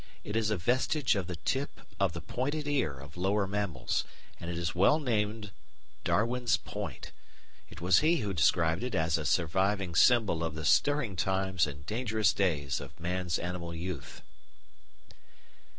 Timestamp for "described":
8.33-8.81